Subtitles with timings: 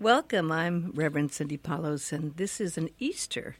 [0.00, 0.50] Welcome.
[0.50, 3.56] I'm Reverend Cindy Paulos, and this is an Easter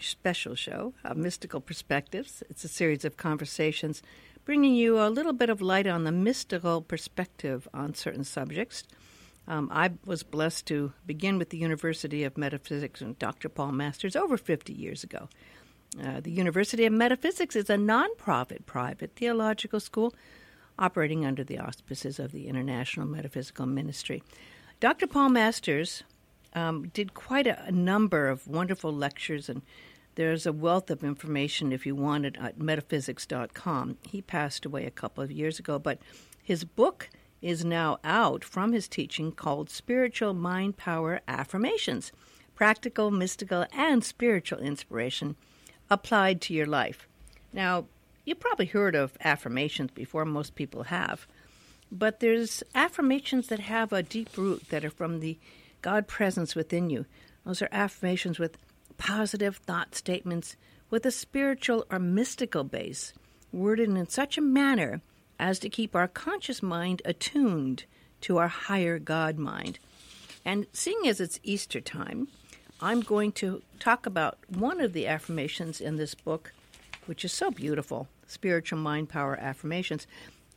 [0.00, 2.42] special show of Mystical Perspectives.
[2.50, 4.02] It's a series of conversations
[4.44, 8.82] bringing you a little bit of light on the mystical perspective on certain subjects.
[9.46, 13.48] Um, I was blessed to begin with the University of Metaphysics and Dr.
[13.48, 15.28] Paul Masters over 50 years ago.
[16.04, 20.12] Uh, the University of Metaphysics is a nonprofit private theological school
[20.76, 24.24] operating under the auspices of the International Metaphysical Ministry.
[24.82, 25.06] Dr.
[25.06, 26.02] Paul Masters
[26.54, 29.62] um, did quite a, a, number of wonderful lectures, and
[30.16, 33.98] there's a wealth of information if you want it at metaphysics.com.
[34.02, 36.00] He passed away a couple of years ago, but
[36.42, 37.10] his book
[37.40, 42.10] is now out from his teaching called Spiritual Mind Power Affirmations
[42.56, 45.36] Practical, Mystical, and Spiritual Inspiration
[45.90, 47.06] Applied to Your Life.
[47.52, 47.84] Now,
[48.24, 51.28] you probably heard of affirmations before, most people have.
[51.94, 55.38] But there's affirmations that have a deep root that are from the
[55.82, 57.04] God presence within you.
[57.44, 58.56] Those are affirmations with
[58.96, 60.56] positive thought statements
[60.88, 63.12] with a spiritual or mystical base,
[63.52, 65.02] worded in such a manner
[65.38, 67.84] as to keep our conscious mind attuned
[68.22, 69.78] to our higher God mind.
[70.46, 72.28] And seeing as it's Easter time,
[72.80, 76.52] I'm going to talk about one of the affirmations in this book,
[77.04, 80.06] which is so beautiful Spiritual Mind Power Affirmations.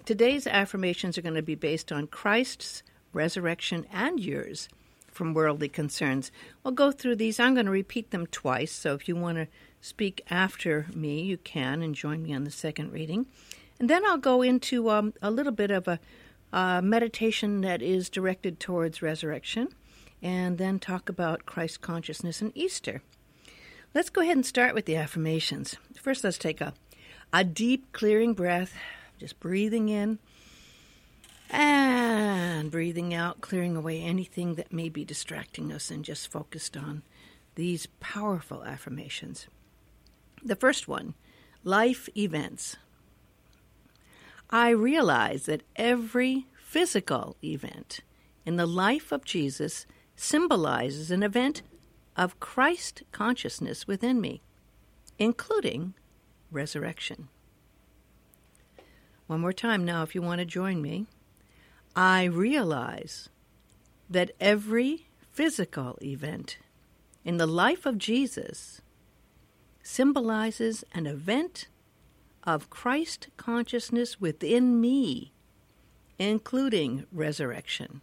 [0.06, 4.70] Today's affirmations are going to be based on Christ's resurrection and yours
[5.12, 6.32] from worldly concerns.
[6.64, 7.40] We'll go through these.
[7.40, 9.48] I'm going to repeat them twice, so if you want to
[9.82, 13.26] speak after me, you can and join me on the second reading.
[13.80, 16.00] And then I'll go into um, a little bit of a
[16.54, 19.70] uh, meditation that is directed towards resurrection,
[20.22, 23.02] and then talk about Christ consciousness and Easter.
[23.96, 25.78] Let's go ahead and start with the affirmations.
[26.00, 26.76] First, let's take a,
[27.34, 28.76] a deep, clearing breath,
[29.20, 30.20] just breathing in
[31.50, 37.04] and breathing out, clearing away anything that may be distracting us, and just focused on
[37.56, 39.48] these powerful affirmations.
[40.44, 41.14] The first one
[41.64, 42.78] life events.
[44.50, 48.02] I realize that every physical event
[48.46, 51.64] in the life of Jesus symbolizes an event
[52.16, 54.42] of Christ consciousness within me,
[55.18, 55.96] including
[56.52, 57.30] resurrection.
[59.28, 61.08] One more time now, if you want to join me.
[61.96, 63.30] I realize
[64.10, 66.58] that every physical event
[67.24, 68.82] in the life of Jesus
[69.82, 71.68] symbolizes an event
[72.44, 75.32] of Christ consciousness within me,
[76.20, 78.02] including resurrection.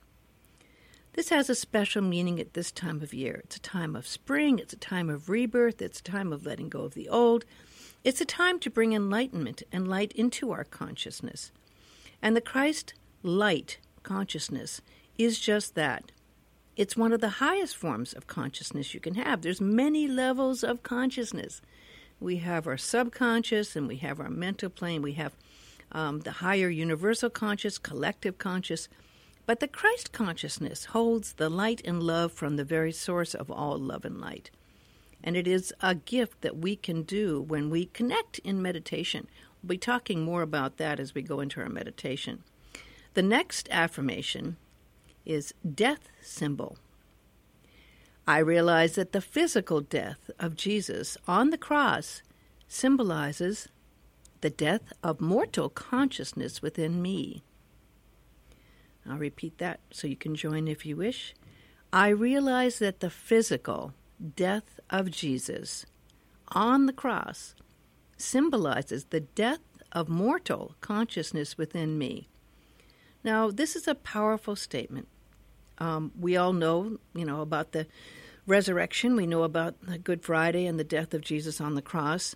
[1.13, 3.43] This has a special meaning at this time of year.
[3.45, 6.69] It's a time of spring, it's a time of rebirth, it's a time of letting
[6.69, 7.45] go of the old.
[8.05, 11.53] It's a time to bring enlightenment and light into our consciousness.
[12.21, 14.83] And the Christ light consciousness
[15.17, 16.11] is just that.
[16.77, 19.43] It's one of the highest forms of consciousness you can have.
[19.43, 21.63] There's many levels of consciousness.
[22.19, 25.03] We have our subconscious and we have our mental plane.
[25.03, 25.37] We have
[25.93, 28.89] um, the higher universal conscious, collective conscious.
[29.47, 33.79] But the Christ consciousness holds the light and love from the very source of all
[33.79, 34.51] love and light.
[35.25, 39.29] And it is a gift that we can do when we connect in meditation.
[39.63, 42.43] We'll be talking more about that as we go into our meditation.
[43.15, 44.57] The next affirmation
[45.25, 46.79] is death symbol.
[48.27, 52.23] I realize that the physical death of Jesus on the cross
[52.69, 53.69] symbolizes
[54.41, 57.43] the death of mortal consciousness within me.
[59.09, 61.35] I'll repeat that so you can join if you wish.
[61.93, 65.85] I realize that the physical death of Jesus
[66.49, 67.55] on the cross
[68.17, 69.61] symbolizes the death
[69.91, 72.29] of mortal consciousness within me.
[73.25, 75.09] Now, this is a powerful statement.
[75.79, 77.87] Um, we all know, you know, about the
[78.47, 79.17] resurrection.
[79.17, 82.35] We know about the Good Friday and the death of Jesus on the cross.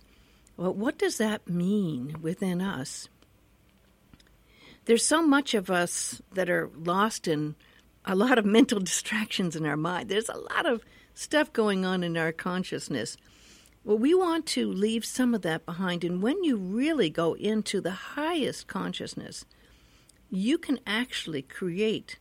[0.55, 3.09] Well, what does that mean within us?
[4.85, 7.55] There's so much of us that are lost in
[8.05, 10.09] a lot of mental distractions in our mind.
[10.09, 10.83] There's a lot of
[11.17, 13.17] stuff going on in our consciousness.
[13.83, 16.03] Well, we want to leave some of that behind.
[16.03, 19.43] And when you really go into the highest consciousness,
[20.29, 22.19] you can actually create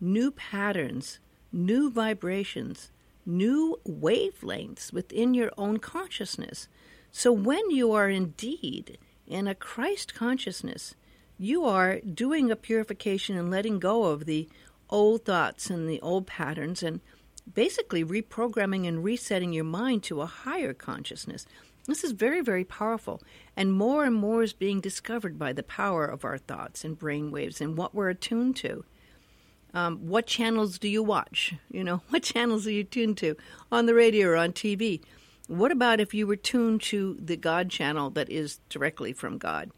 [0.00, 1.18] new patterns,
[1.52, 2.90] new vibrations,
[3.26, 6.66] new wavelengths within your own consciousness.
[7.12, 8.96] So when you are indeed
[9.26, 10.94] in a Christ consciousness,
[11.36, 14.48] you are doing a purification and letting go of the
[14.88, 17.00] old thoughts and the old patterns and
[17.54, 21.46] basically reprogramming and resetting your mind to a higher consciousness.
[21.86, 23.22] This is very, very powerful.
[23.56, 27.30] And more and more is being discovered by the power of our thoughts and brain
[27.30, 28.84] waves and what we're attuned to.
[29.72, 31.54] Um, what channels do you watch?
[31.70, 33.36] You know, what channels are you tuned to
[33.70, 35.00] on the radio or on TV?
[35.46, 39.70] What about if you were tuned to the God channel that is directly from God?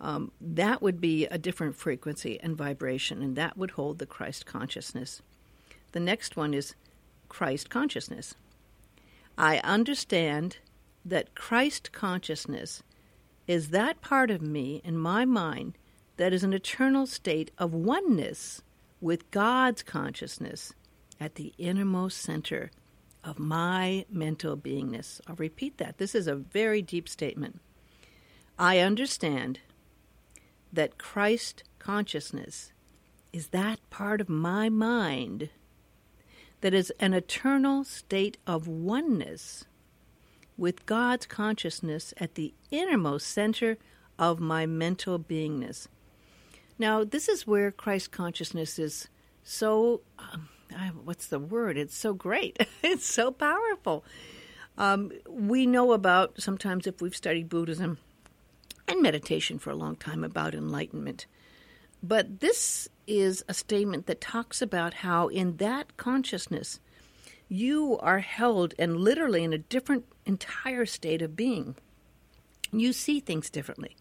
[0.00, 4.44] Um, that would be a different frequency and vibration, and that would hold the Christ
[4.44, 5.22] consciousness.
[5.92, 6.74] The next one is
[7.28, 8.34] Christ consciousness.
[9.38, 10.58] I understand
[11.04, 12.82] that Christ consciousness
[13.46, 15.76] is that part of me in my mind
[16.16, 18.62] that is an eternal state of oneness
[19.00, 20.72] with God's consciousness
[21.20, 22.70] at the innermost center
[23.22, 25.20] of my mental beingness.
[25.26, 25.98] I'll repeat that.
[25.98, 27.60] This is a very deep statement.
[28.58, 29.60] I understand
[30.72, 32.72] that Christ consciousness
[33.32, 35.50] is that part of my mind
[36.60, 39.64] that is an eternal state of oneness
[40.56, 43.76] with God's consciousness at the innermost center
[44.18, 45.86] of my mental beingness.
[46.78, 49.08] Now, this is where Christ consciousness is
[49.42, 50.48] so, um,
[51.04, 51.78] what's the word?
[51.78, 52.66] It's so great.
[52.82, 54.04] it's so powerful.
[54.78, 57.98] Um, we know about, sometimes if we've studied Buddhism
[58.88, 61.26] and meditation for a long time, about enlightenment.
[62.02, 66.80] But this is a statement that talks about how, in that consciousness,
[67.48, 71.76] you are held and literally in a different entire state of being.
[72.72, 73.96] You see things differently.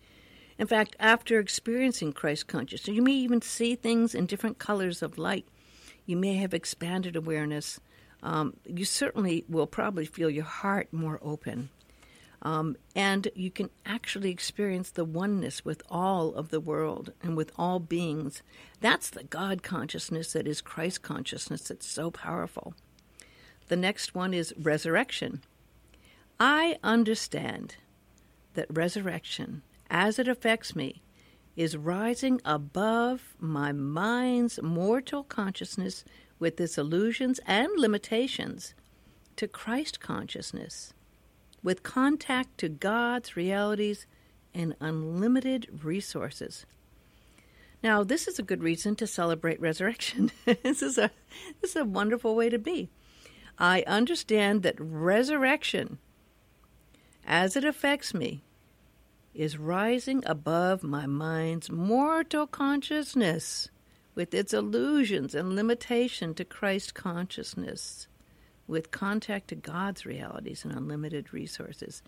[0.58, 5.18] In fact, after experiencing Christ consciousness, you may even see things in different colors of
[5.18, 5.46] light.
[6.06, 7.80] You may have expanded awareness.
[8.24, 11.70] Um, you certainly will probably feel your heart more open.
[12.46, 17.52] Um, and you can actually experience the oneness with all of the world and with
[17.58, 18.42] all beings.
[18.80, 22.74] That's the God consciousness that is Christ consciousness that's so powerful.
[23.68, 25.42] The next one is resurrection.
[26.40, 27.76] I understand
[28.54, 31.02] that resurrection as it affects me,
[31.56, 36.04] is rising above my mind's mortal consciousness
[36.38, 38.74] with its illusions and limitations
[39.38, 40.94] to Christ consciousness,
[41.66, 44.06] with contact to God's realities
[44.54, 46.64] and unlimited resources.
[47.82, 50.32] Now, this is a good reason to celebrate resurrection.
[50.46, 51.10] this is a
[51.62, 52.90] this is a wonderful way to be.
[53.58, 55.98] I understand that resurrection,
[57.26, 58.44] as it affects me,
[59.34, 63.70] is rising above my mind's mortal consciousness
[64.14, 68.08] with its illusions and limitation to Christ consciousness,
[68.68, 72.02] with contact to God's realities and unlimited resources.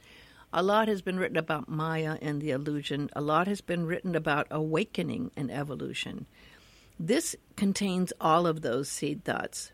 [0.54, 3.09] A lot has been written about Maya and the illusion.
[3.13, 6.25] A lot has been written about awakening and evolution.
[7.00, 9.71] This contains all of those seed thoughts.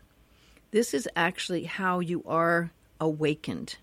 [0.72, 3.76] This is actually how you are awakened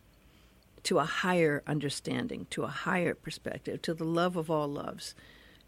[0.83, 5.15] to a higher understanding, to a higher perspective, to the love of all loves,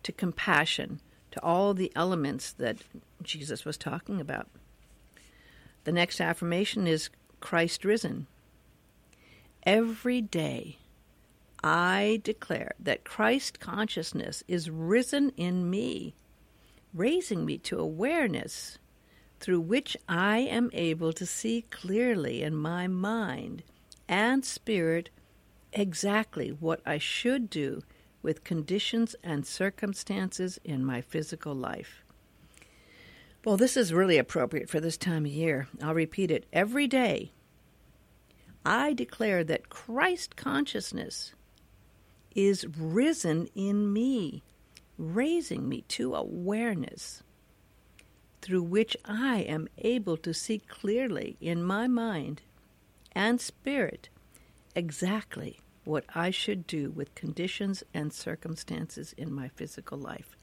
[0.04, 1.00] to compassion,
[1.32, 2.78] to all the elements that
[3.22, 4.48] Jesus was talking about.
[5.84, 7.10] The next affirmation is
[7.44, 8.28] Christ risen.
[9.64, 10.78] Every day,
[11.62, 16.16] I declare that Christ consciousness is risen in me,
[16.94, 18.78] raising me to awareness
[19.42, 23.64] through which I am able to see clearly in my mind
[24.08, 25.10] and spirit
[25.74, 27.84] exactly what I should do
[28.22, 32.03] with conditions and circumstances in my physical life.
[33.46, 35.68] Well, this is really appropriate for this time of year.
[35.82, 37.34] I'll repeat it every day.
[38.66, 41.34] I declare that Christ consciousness
[42.34, 44.44] is risen in me,
[44.98, 47.22] raising me to awareness
[48.42, 52.42] through which I am able to see clearly in my mind
[53.12, 54.08] and spirit
[54.74, 60.38] exactly what I should do with conditions and circumstances in my physical life.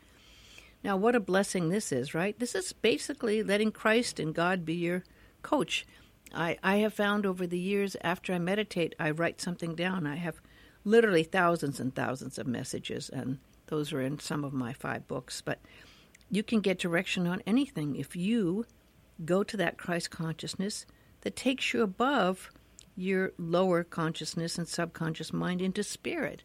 [0.83, 2.39] Now, what a blessing this is, right?
[2.39, 5.05] This is basically letting Christ and God be your
[5.43, 5.87] coach.
[6.35, 10.07] I, I have found over the years after I meditate, I write something down.
[10.07, 10.41] I have
[10.85, 15.43] literally thousands and thousands of messages, and those are in some of my five books.
[15.43, 15.61] But
[16.31, 18.65] you can get direction on anything if you
[19.25, 20.87] go to that Christ consciousness
[21.23, 22.51] that takes you above
[22.97, 26.43] your lower consciousness and subconscious mind into spirit.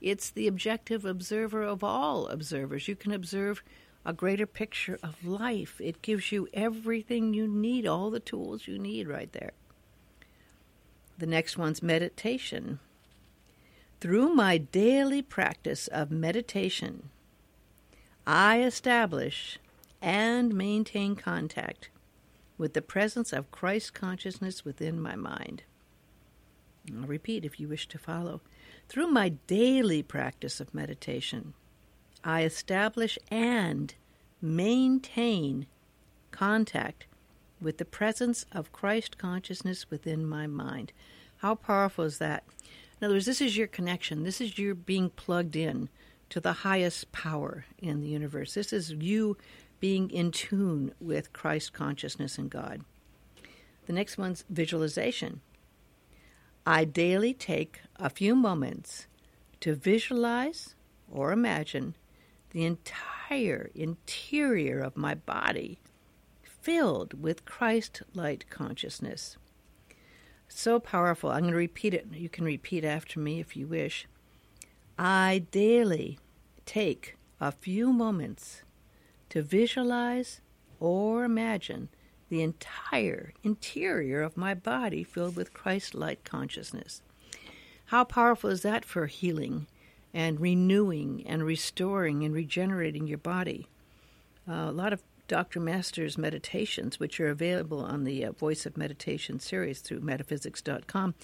[0.00, 2.88] It's the objective observer of all observers.
[2.88, 3.62] You can observe
[4.04, 5.80] a greater picture of life.
[5.80, 9.52] It gives you everything you need, all the tools you need right there.
[11.18, 12.78] The next one's meditation.
[14.00, 17.10] Through my daily practice of meditation,
[18.24, 19.58] I establish
[20.00, 21.88] and maintain contact
[22.56, 25.64] with the presence of Christ consciousness within my mind.
[26.96, 28.40] I'll repeat if you wish to follow.
[28.88, 31.52] Through my daily practice of meditation,
[32.24, 33.94] I establish and
[34.40, 35.66] maintain
[36.30, 37.06] contact
[37.60, 40.92] with the presence of Christ consciousness within my mind.
[41.38, 42.44] How powerful is that?
[42.98, 44.24] In other words, this is your connection.
[44.24, 45.90] This is your being plugged in
[46.30, 48.54] to the highest power in the universe.
[48.54, 49.36] This is you
[49.80, 52.82] being in tune with Christ consciousness and God.
[53.86, 55.42] The next one's visualization.
[56.70, 59.06] I daily take a few moments
[59.60, 60.74] to visualize
[61.10, 61.94] or imagine
[62.50, 65.78] the entire interior of my body
[66.42, 69.38] filled with Christ light consciousness.
[70.46, 71.30] So powerful.
[71.30, 72.06] I'm going to repeat it.
[72.12, 74.06] You can repeat after me if you wish.
[74.98, 76.18] I daily
[76.66, 78.62] take a few moments
[79.30, 80.42] to visualize
[80.80, 81.88] or imagine
[82.28, 87.02] the entire interior of my body filled with Christ light consciousness.
[87.86, 89.66] How powerful is that for healing
[90.12, 93.66] and renewing and restoring and regenerating your body?
[94.48, 95.60] Uh, a lot of Dr.
[95.60, 101.14] Masters meditations, which are available on the uh, Voice of Meditation series through metaphysics.com,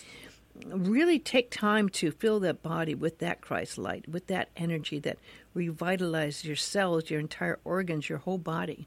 [0.66, 5.18] really take time to fill that body with that Christ light, with that energy that
[5.56, 8.86] revitalizes your cells, your entire organs, your whole body.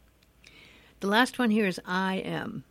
[1.00, 2.64] The last one here is I am.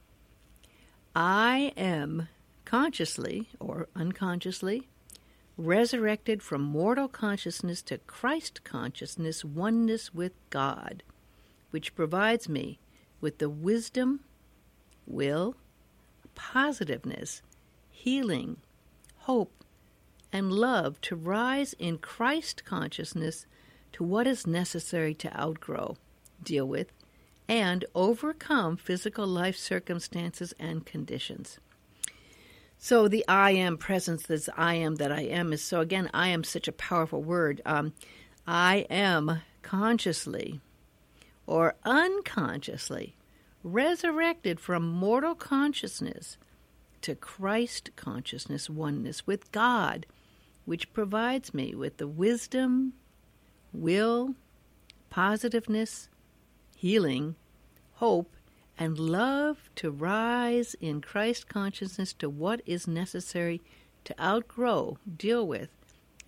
[1.15, 2.29] I am
[2.65, 4.89] consciously or unconsciously
[5.57, 11.05] resurrected from mortal consciousness to Christ consciousness, oneness with God,
[11.71, 12.79] which provides me
[13.21, 14.21] with the wisdom,
[15.07, 15.55] will,
[16.35, 17.43] positiveness,
[17.91, 18.59] healing,
[19.19, 19.65] hope,
[20.33, 23.47] and love to rise in Christ consciousness
[23.93, 25.97] to what is necessary to outgrow,
[26.43, 26.93] deal with,
[27.49, 31.59] and overcome physical life circumstances and conditions.
[32.79, 36.29] So the I am presence, this I am that I am, is so again, I
[36.29, 37.63] am such a powerful word.
[37.65, 37.95] Um,
[38.47, 40.61] I am consciously
[41.47, 43.17] or unconsciously
[43.63, 46.37] resurrected from mortal consciousness
[47.03, 50.07] to Christ consciousness oneness with God,
[50.65, 52.93] which provides me with the wisdom,
[53.73, 54.35] will,
[55.11, 56.09] positiveness,
[56.77, 57.35] healing,
[57.95, 58.37] hope,
[58.79, 63.63] and love to rise in Christ consciousness to what is necessary
[64.05, 65.71] to outgrow, deal with,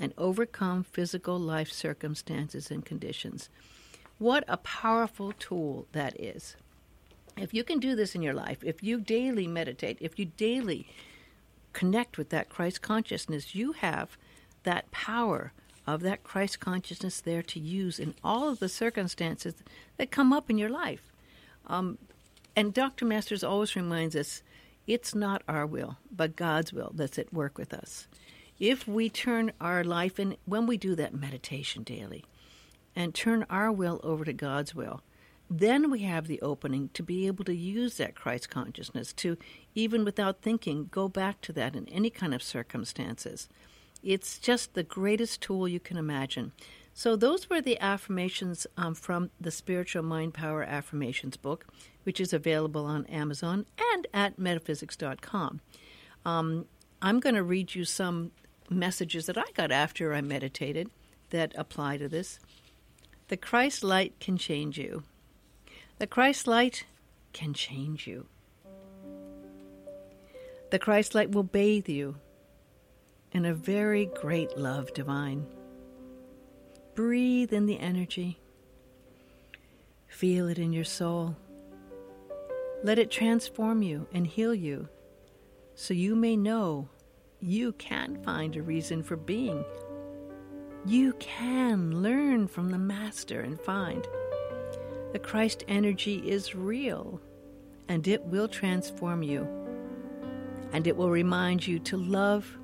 [0.00, 3.50] and overcome physical life circumstances and conditions.
[4.18, 6.56] What a powerful tool that is.
[7.36, 10.88] If you can do this in your life, if you daily meditate, if you daily
[11.72, 14.16] connect with that Christ consciousness, you have
[14.64, 15.52] that power
[15.94, 19.54] of that Christ consciousness there to use in all of the circumstances
[19.96, 21.12] that come up in your life.
[21.66, 21.96] Um,
[22.54, 23.06] and Dr.
[23.06, 24.42] Masters always reminds us
[24.86, 28.06] it's not our will, but God's will that's at work with us.
[28.58, 32.24] If we turn our life, and when we do that meditation daily,
[32.94, 35.02] and turn our will over to God's will,
[35.48, 39.38] then we have the opening to be able to use that Christ consciousness to,
[39.74, 43.48] even without thinking, go back to that in any kind of circumstances.
[44.02, 46.52] It's just the greatest tool you can imagine.
[46.94, 51.66] So, those were the affirmations um, from the Spiritual Mind Power Affirmations book,
[52.02, 55.60] which is available on Amazon and at metaphysics.com.
[56.24, 56.66] Um,
[57.00, 58.32] I'm going to read you some
[58.68, 60.90] messages that I got after I meditated
[61.30, 62.40] that apply to this.
[63.28, 65.04] The Christ light can change you.
[65.98, 66.84] The Christ light
[67.32, 68.26] can change you.
[70.70, 72.16] The Christ light will bathe you
[73.32, 75.46] in a very great love divine.
[76.94, 78.40] Breathe in the energy.
[80.08, 81.36] Feel it in your soul.
[82.82, 84.88] Let it transform you and heal you
[85.74, 86.88] so you may know
[87.40, 89.64] you can find a reason for being.
[90.86, 94.06] You can learn from the Master and find
[95.12, 97.20] the Christ energy is real
[97.88, 99.46] and it will transform you.
[100.72, 102.57] And it will remind you to love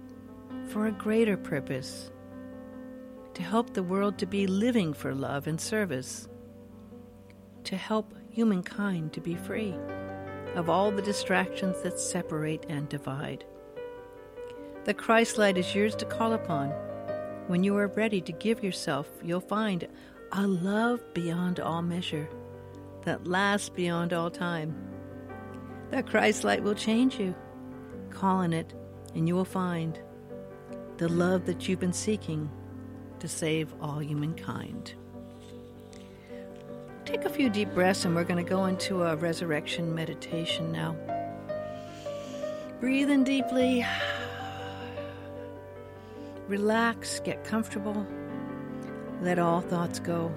[0.75, 2.11] for a greater purpose,
[3.33, 6.27] to help the world to be living for love and service,
[7.63, 9.73] to help humankind to be free
[10.57, 13.45] of all the distractions that separate and divide.
[14.83, 16.71] The Christ light is yours to call upon.
[17.47, 19.87] When you are ready to give yourself, you'll find
[20.33, 22.29] a love beyond all measure
[23.05, 24.75] that lasts beyond all time.
[25.93, 27.33] The Christ light will change you.
[28.11, 28.75] Call on it,
[29.15, 30.01] and you will find
[30.97, 32.49] the love that you've been seeking
[33.19, 34.95] to save all humankind.
[37.05, 40.97] Take a few deep breaths, and we're going to go into a resurrection meditation now.
[42.81, 43.85] Breathe in deeply.
[46.49, 48.07] Relax, get comfortable.
[49.21, 50.33] Let all thoughts go.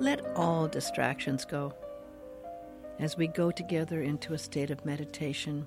[0.00, 1.72] Let all distractions go.
[2.98, 5.66] as we go together into a state of meditation.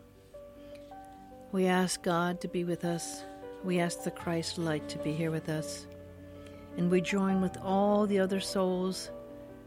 [1.53, 3.23] We ask God to be with us.
[3.63, 5.87] We ask the Christ light to be here with us.
[6.75, 9.09] And we join with all the other souls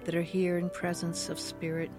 [0.04, 1.90] that are here in presence of Spirit.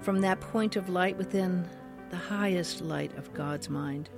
[0.00, 1.68] From that point of light within
[2.08, 4.08] the highest light of God's mind,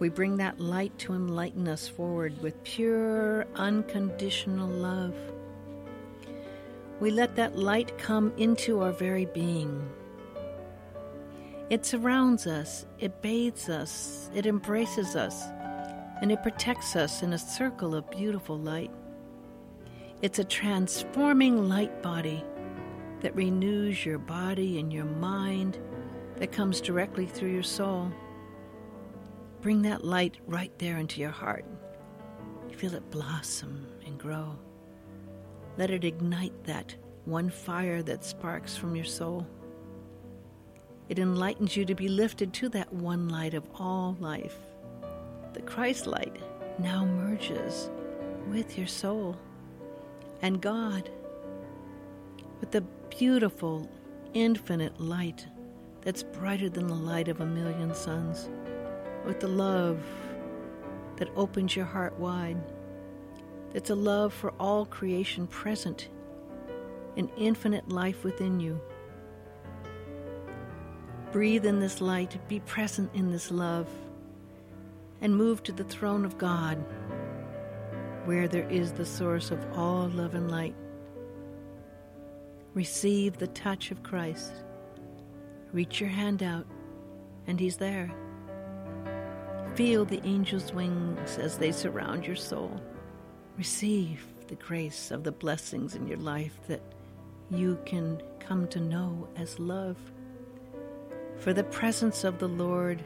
[0.00, 5.14] we bring that light to enlighten us forward with pure, unconditional love.
[6.98, 9.88] We let that light come into our very being.
[11.70, 15.44] It surrounds us, it bathes us, it embraces us,
[16.22, 18.90] and it protects us in a circle of beautiful light.
[20.22, 22.42] It's a transforming light body
[23.20, 25.78] that renews your body and your mind,
[26.36, 28.10] that comes directly through your soul.
[29.60, 31.66] Bring that light right there into your heart.
[32.76, 34.56] Feel it blossom and grow.
[35.76, 36.94] Let it ignite that
[37.24, 39.46] one fire that sparks from your soul.
[41.08, 44.56] It enlightens you to be lifted to that one light of all life.
[45.54, 46.36] The Christ light
[46.78, 47.90] now merges
[48.50, 49.36] with your soul
[50.42, 51.10] and God
[52.60, 52.82] with the
[53.16, 53.88] beautiful,
[54.34, 55.46] infinite light
[56.02, 58.48] that's brighter than the light of a million suns,
[59.24, 60.00] with the love
[61.16, 62.58] that opens your heart wide.
[63.72, 66.08] That's a love for all creation present
[67.16, 68.80] an infinite life within you.
[71.32, 73.88] Breathe in this light, be present in this love,
[75.20, 76.76] and move to the throne of God,
[78.24, 80.74] where there is the source of all love and light.
[82.72, 84.52] Receive the touch of Christ.
[85.72, 86.66] Reach your hand out,
[87.46, 88.10] and He's there.
[89.74, 92.80] Feel the angel's wings as they surround your soul.
[93.58, 96.80] Receive the grace of the blessings in your life that
[97.50, 99.98] you can come to know as love.
[101.38, 103.02] For the presence of the Lord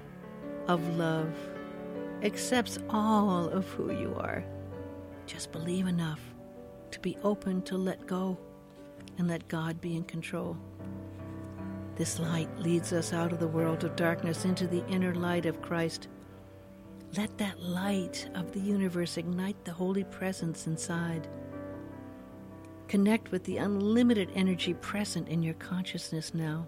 [0.67, 1.35] of love
[2.23, 4.43] accepts all of who you are.
[5.27, 6.21] Just believe enough
[6.93, 8.39] to be open to let go
[9.19, 10.57] and let God be in control.
[11.97, 15.61] This light leads us out of the world of darkness into the inner light of
[15.61, 16.09] Christ.
[17.17, 21.29] Let that light of the universe ignite the holy presence inside.
[22.89, 26.67] Connect with the unlimited energy present in your consciousness now.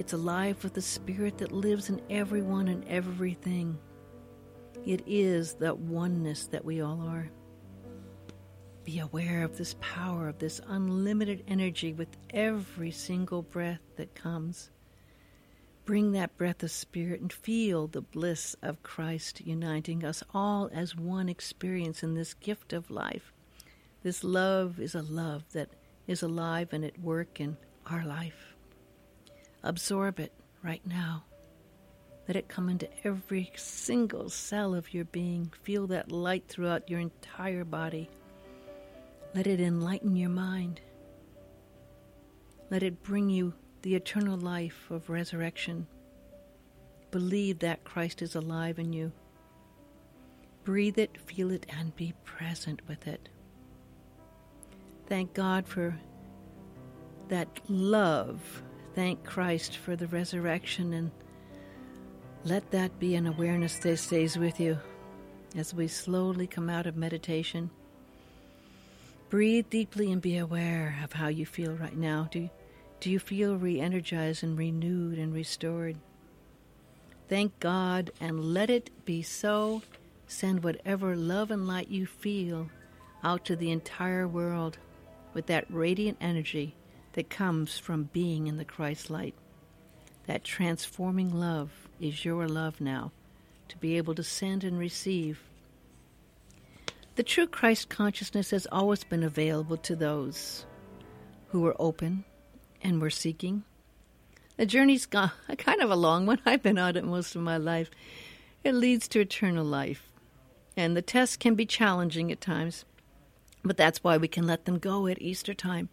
[0.00, 3.78] It's alive with the spirit that lives in everyone and everything.
[4.86, 7.30] It is that oneness that we all are.
[8.82, 14.70] Be aware of this power, of this unlimited energy with every single breath that comes.
[15.84, 20.96] Bring that breath of spirit and feel the bliss of Christ uniting us all as
[20.96, 23.34] one experience in this gift of life.
[24.02, 25.68] This love is a love that
[26.06, 28.49] is alive and at work in our life.
[29.62, 31.24] Absorb it right now.
[32.26, 35.52] Let it come into every single cell of your being.
[35.62, 38.08] Feel that light throughout your entire body.
[39.34, 40.80] Let it enlighten your mind.
[42.70, 45.86] Let it bring you the eternal life of resurrection.
[47.10, 49.12] Believe that Christ is alive in you.
[50.62, 53.28] Breathe it, feel it, and be present with it.
[55.08, 55.98] Thank God for
[57.28, 58.62] that love
[58.94, 61.10] thank Christ for the resurrection and
[62.44, 64.78] let that be an awareness that stays with you
[65.56, 67.70] as we slowly come out of meditation.
[69.28, 72.28] Breathe deeply and be aware of how you feel right now.
[72.30, 72.48] Do,
[73.00, 75.96] do you feel re energized and renewed and restored?
[77.28, 79.82] Thank God and let it be so.
[80.26, 82.68] Send whatever love and light you feel
[83.22, 84.78] out to the entire world
[85.34, 86.74] with that radiant energy
[87.12, 89.34] that comes from being in the Christ light.
[90.26, 91.70] That transforming love
[92.00, 93.12] is your love now
[93.68, 95.40] to be able to send and receive.
[97.16, 100.66] The true Christ consciousness has always been available to those
[101.48, 102.24] who were open
[102.82, 103.64] and were seeking.
[104.56, 106.40] The journey's gone—a kind of a long one.
[106.46, 107.90] I've been on it most of my life.
[108.62, 110.10] It leads to eternal life.
[110.76, 112.84] And the tests can be challenging at times,
[113.64, 115.88] but that's why we can let them go at Easter time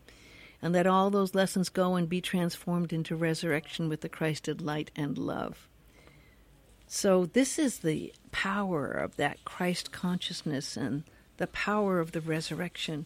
[0.62, 4.92] and let all those lessons go and be transformed into resurrection with the Christed light
[4.96, 5.68] and love.
[6.88, 11.04] So, this is the power of that Christ consciousness and
[11.36, 13.06] the power of the resurrection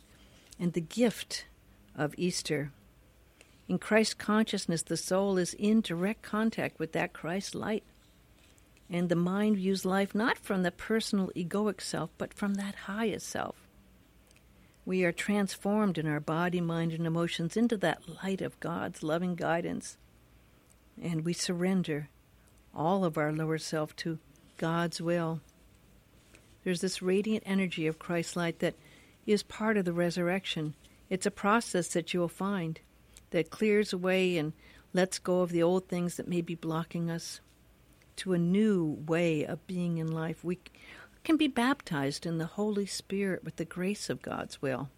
[0.60, 1.46] and the gift
[1.96, 2.72] of Easter.
[3.68, 7.84] In Christ consciousness, the soul is in direct contact with that Christ light.
[8.90, 13.28] And the mind views life not from the personal egoic self, but from that highest
[13.28, 13.61] self.
[14.86, 19.36] We are transformed in our body, mind, and emotions into that light of God's loving
[19.36, 19.98] guidance.
[21.02, 22.10] And we surrender
[22.74, 24.20] all of our lower self to
[24.58, 25.42] God's will.
[26.64, 28.76] There's this radiant energy of Christ's light that
[29.26, 30.76] is part of the resurrection.
[31.10, 32.80] It's a process that you'll find
[33.32, 34.54] that clears away and
[34.94, 37.40] lets go of the old things that may be blocking us
[38.18, 40.44] to a new way of being in life.
[40.44, 40.60] We
[41.24, 44.90] can be baptized in the Holy Spirit with the grace of God's will.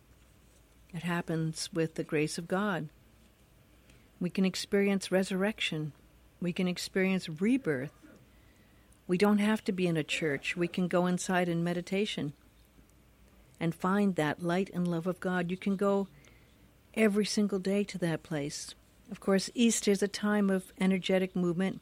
[0.94, 2.90] It happens with the grace of God.
[4.20, 5.92] We can experience resurrection.
[6.40, 7.92] We can experience rebirth.
[9.08, 10.56] We don't have to be in a church.
[10.56, 12.34] We can go inside in meditation
[13.60, 15.52] and find that light and love of God.
[15.52, 16.08] You can go
[16.94, 18.76] every single day to that place.
[19.12, 21.82] Of course, Easter is a time of energetic movement.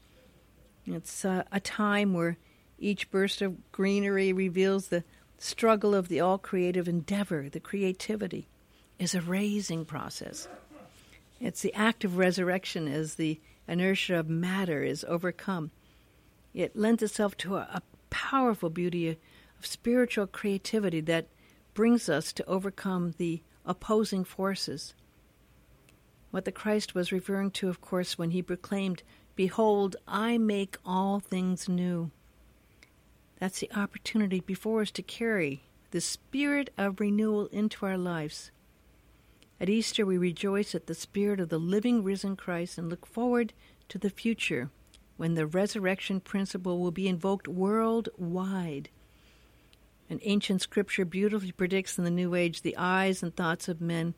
[0.86, 2.38] It's uh, a time where
[2.82, 5.04] each burst of greenery reveals the
[5.38, 8.48] struggle of the all creative endeavor, the creativity
[9.00, 10.48] is a raising process.
[11.39, 15.72] It's the act of resurrection as the inertia of matter is overcome.
[16.54, 21.28] It lends itself to a, a powerful beauty of spiritual creativity that
[21.74, 24.94] brings us to overcome the opposing forces.
[26.32, 29.04] What the Christ was referring to, of course, when he proclaimed,
[29.36, 32.12] Behold, I make all things new.
[33.41, 38.51] That's the opportunity before us to carry the spirit of renewal into our lives.
[39.60, 43.54] At Easter, we rejoice at the spirit of the living risen Christ and look forward
[43.89, 44.69] to the future
[45.17, 48.89] when the resurrection principle will be invoked worldwide.
[50.08, 54.13] An ancient scripture beautifully predicts in the New Age the eyes and thoughts of men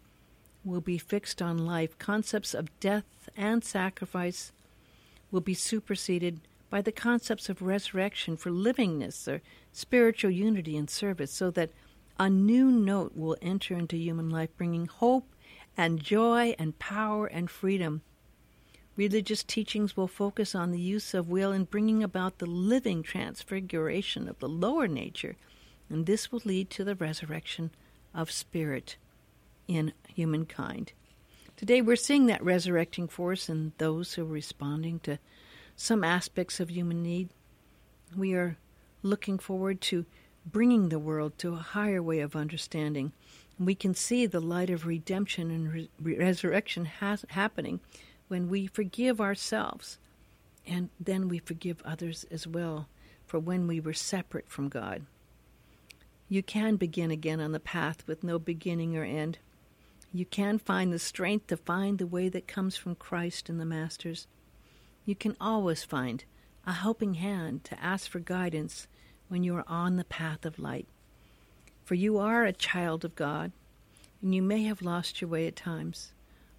[0.66, 1.98] will be fixed on life.
[1.98, 4.52] Concepts of death and sacrifice
[5.32, 6.42] will be superseded
[6.74, 11.70] by the concepts of resurrection for livingness or spiritual unity and service, so that
[12.18, 15.36] a new note will enter into human life, bringing hope
[15.78, 18.02] and joy and power and freedom.
[18.96, 24.28] Religious teachings will focus on the use of will in bringing about the living transfiguration
[24.28, 25.36] of the lower nature,
[25.92, 27.70] and this will lead to the resurrection
[28.16, 28.96] of spirit
[29.68, 30.92] in humankind.
[31.56, 35.20] Today we're seeing that resurrecting force in those who are responding to
[35.76, 37.30] some aspects of human need.
[38.16, 38.58] We are
[39.02, 40.06] looking forward to
[40.46, 43.12] bringing the world to a higher way of understanding.
[43.60, 47.80] We can see the light of redemption and re- resurrection has, happening
[48.28, 49.98] when we forgive ourselves
[50.66, 52.88] and then we forgive others as well
[53.26, 55.06] for when we were separate from God.
[56.30, 59.40] You can begin again on the path with no beginning or end.
[60.14, 63.66] You can find the strength to find the way that comes from Christ and the
[63.66, 64.28] Masters
[65.06, 66.24] you can always find
[66.66, 68.88] a helping hand to ask for guidance
[69.28, 70.88] when you are on the path of light.
[71.84, 73.52] For you are a child of God,
[74.22, 76.14] and you may have lost your way at times,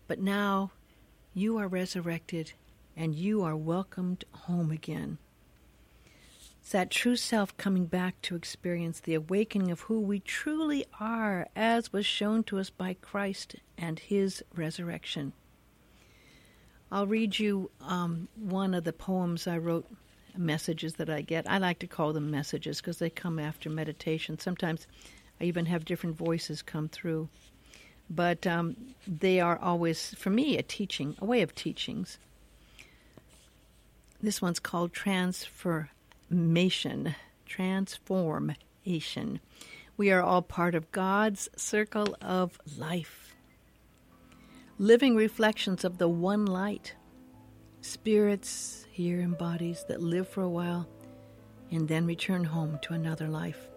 [0.07, 0.73] but now
[1.33, 2.53] you are resurrected
[2.97, 5.19] and you are welcomed home again.
[6.61, 11.49] It's that true self coming back to experience the awakening of who we truly are,
[11.55, 15.33] as was shown to us by Christ and his resurrection.
[16.93, 19.87] I'll read you um, one of the poems I wrote,
[20.37, 21.49] messages that I get.
[21.49, 24.39] I like to call them messages because they come after meditation.
[24.39, 24.87] Sometimes
[25.41, 27.29] I even have different voices come through.
[28.11, 32.19] But um, they are always, for me, a teaching, a way of teachings.
[34.23, 37.15] This one's called Transformation.
[37.47, 39.41] Transformation.
[39.97, 43.24] We are all part of God's circle of life
[44.85, 46.95] living reflections of the one light.
[47.81, 50.87] Spirits here in bodies that live for a while
[51.71, 53.71] and then return home to another life.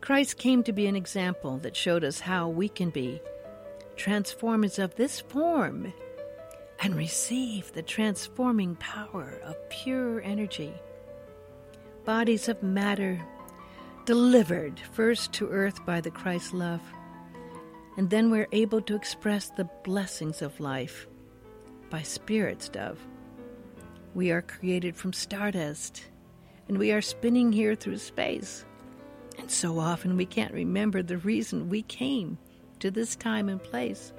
[0.00, 3.20] Christ came to be an example that showed us how we can be
[3.94, 5.92] transformers of this form
[6.80, 10.74] and receive the transforming power of pure energy.
[12.04, 13.24] Bodies of matter
[14.04, 16.82] delivered first to earth by the Christ love
[17.96, 21.06] and then we're able to express the blessings of life
[21.88, 22.98] by Spirit's dove.
[24.14, 26.04] We are created from stardust,
[26.68, 28.64] and we are spinning here through space.
[29.38, 32.38] And so often we can't remember the reason we came
[32.80, 34.12] to this time and place.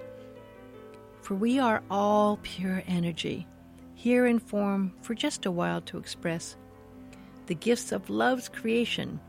[1.21, 3.47] For we are all pure energy,
[3.95, 6.55] here in form for just a while to express
[7.47, 9.19] the gifts of love's creation.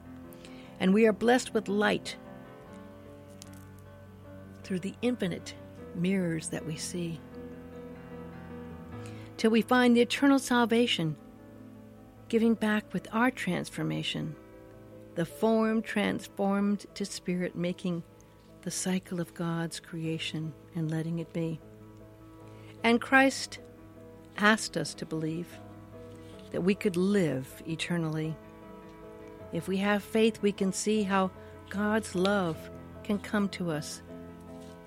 [0.81, 2.17] And we are blessed with light
[4.69, 5.55] through the infinite
[5.95, 7.19] mirrors that we see.
[9.39, 11.17] Till we find the eternal salvation,
[12.29, 14.37] giving back with our transformation,
[15.15, 18.03] the form transformed to spirit, making
[18.61, 21.59] the cycle of God's creation and letting it be.
[22.85, 23.61] And Christ
[24.37, 25.49] asked us to believe
[26.51, 28.37] that we could live eternally.
[29.51, 31.31] If we have faith, we can see how
[31.71, 32.59] God's love
[33.03, 34.03] can come to us,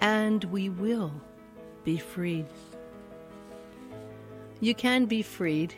[0.02, 1.14] and we will
[1.84, 2.46] be freed.
[4.60, 5.74] You can be freed.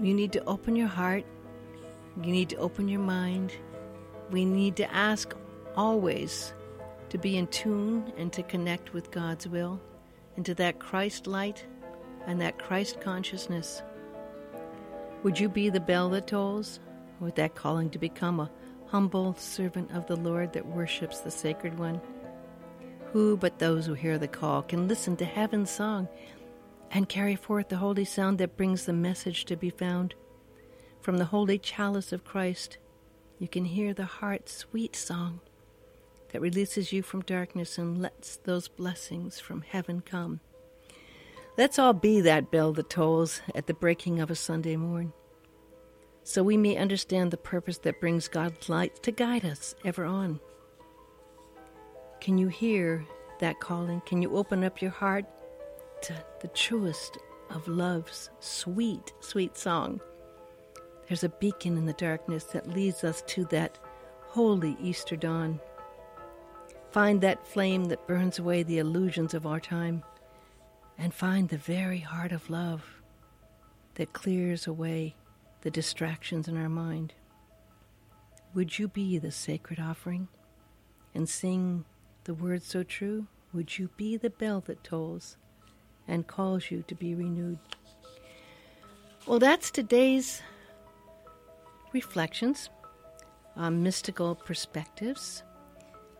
[0.00, 1.24] You need to open your heart.
[2.22, 3.52] You need to open your mind.
[4.30, 5.34] We need to ask
[5.76, 6.52] always
[7.10, 9.80] to be in tune and to connect with God's will,
[10.36, 11.64] into that Christ light
[12.26, 13.82] and that Christ consciousness.
[15.22, 16.80] Would you be the bell that tolls,
[17.20, 18.50] with that calling to become a
[18.86, 22.00] humble servant of the Lord that worships the Sacred One?
[23.14, 26.08] Who but those who hear the call can listen to heaven's song
[26.90, 30.16] and carry forth the holy sound that brings the message to be found?
[31.00, 32.78] From the holy chalice of Christ,
[33.38, 35.38] you can hear the heart's sweet song
[36.32, 40.40] that releases you from darkness and lets those blessings from heaven come.
[41.56, 45.12] Let's all be that bell that tolls at the breaking of a Sunday morn,
[46.24, 50.40] so we may understand the purpose that brings God's light to guide us ever on.
[52.24, 53.04] Can you hear
[53.40, 54.00] that calling?
[54.06, 55.26] Can you open up your heart
[56.04, 57.18] to the truest
[57.50, 60.00] of love's sweet, sweet song?
[61.06, 63.78] There's a beacon in the darkness that leads us to that
[64.22, 65.60] holy Easter dawn.
[66.92, 70.02] Find that flame that burns away the illusions of our time,
[70.96, 73.02] and find the very heart of love
[73.96, 75.14] that clears away
[75.60, 77.12] the distractions in our mind.
[78.54, 80.28] Would you be the sacred offering
[81.14, 81.84] and sing
[82.24, 83.26] the words so true?
[83.52, 85.36] Would you be the bell that tolls
[86.08, 87.58] and calls you to be renewed?
[89.26, 90.42] Well, that's today's
[91.92, 92.68] reflections
[93.56, 95.42] on mystical perspectives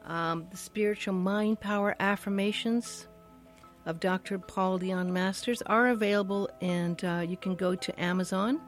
[0.05, 3.09] um, the spiritual mind power affirmations
[3.87, 4.39] of Dr.
[4.39, 8.61] Paul Leon Masters are available, and uh, you can go to Amazon,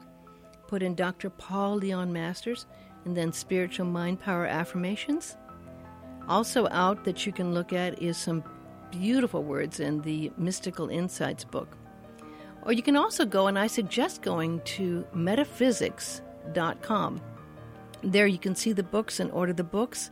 [0.67, 1.29] put in Dr.
[1.29, 2.65] Paul Leon Masters,
[3.05, 5.37] and then spiritual mind power affirmations.
[6.27, 8.43] Also, out that you can look at is some
[8.91, 11.77] beautiful words in the Mystical Insights book.
[12.63, 17.21] Or you can also go, and I suggest going to metaphysics.com.
[18.03, 20.11] There you can see the books and order the books.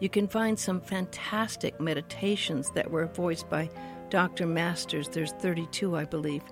[0.00, 3.70] You can find some fantastic meditations that were voiced by
[4.10, 4.46] Dr.
[4.46, 5.08] Masters.
[5.08, 6.42] There's 32, I believe,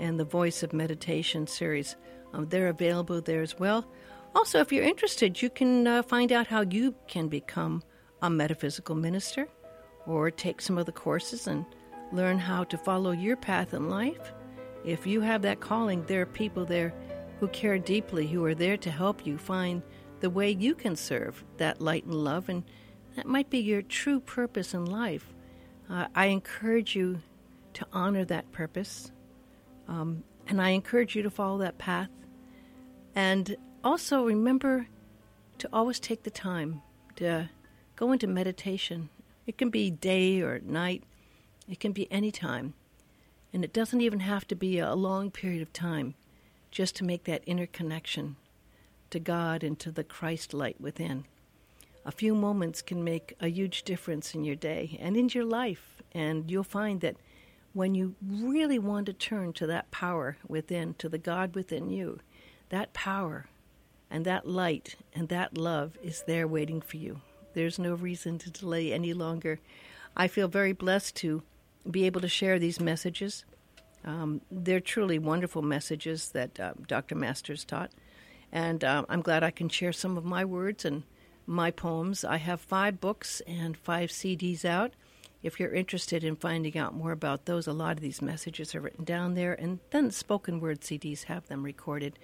[0.00, 1.96] and the Voice of Meditation series.
[2.32, 3.86] Um, they're available there as well.
[4.34, 7.82] Also, if you're interested, you can uh, find out how you can become
[8.22, 9.48] a metaphysical minister
[10.06, 11.64] or take some of the courses and
[12.12, 14.32] learn how to follow your path in life.
[14.84, 16.94] If you have that calling, there are people there
[17.40, 19.82] who care deeply, who are there to help you find
[20.20, 22.62] the way you can serve that light and love, and
[23.16, 25.34] that might be your true purpose in life.
[25.90, 27.20] Uh, I encourage you
[27.74, 29.10] to honor that purpose,
[29.88, 32.10] um, and I encourage you to follow that path.
[33.14, 34.86] And also remember
[35.58, 36.82] to always take the time
[37.16, 37.48] to
[37.96, 39.08] go into meditation.
[39.46, 41.02] It can be day or night,
[41.68, 42.74] it can be any time.
[43.52, 46.14] And it doesn't even have to be a long period of time
[46.70, 48.36] just to make that inner connection
[49.10, 51.24] to God and to the Christ light within.
[52.04, 56.02] A few moments can make a huge difference in your day and in your life,
[56.12, 57.16] and you'll find that
[57.72, 62.20] when you really want to turn to that power within, to the God within you,
[62.68, 63.46] that power
[64.10, 67.20] and that light and that love is there waiting for you.
[67.56, 69.60] There's no reason to delay any longer.
[70.14, 71.42] I feel very blessed to
[71.90, 73.46] be able to share these messages.
[74.04, 77.14] Um, they're truly wonderful messages that uh, Dr.
[77.14, 77.92] Masters taught.
[78.52, 81.04] And uh, I'm glad I can share some of my words and
[81.46, 82.26] my poems.
[82.26, 84.92] I have five books and five CDs out.
[85.42, 88.82] If you're interested in finding out more about those, a lot of these messages are
[88.82, 92.18] written down there, and then spoken word CDs have them recorded.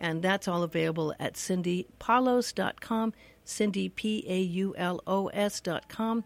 [0.00, 6.24] And that's all available at cindypaulos.com, Cindy, P A U L O S.com.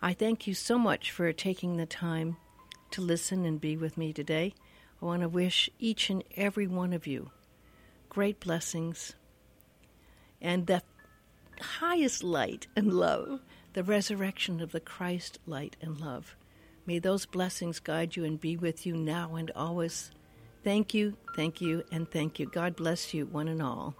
[0.00, 2.36] I thank you so much for taking the time
[2.92, 4.54] to listen and be with me today.
[5.02, 7.30] I want to wish each and every one of you
[8.08, 9.14] great blessings,
[10.40, 10.82] and the
[11.60, 13.40] highest light and love,
[13.74, 16.34] the resurrection of the Christ light and love.
[16.86, 20.10] May those blessings guide you and be with you now and always.
[20.64, 22.46] Thank you, thank you, and thank you.
[22.46, 23.94] God bless you, one and all.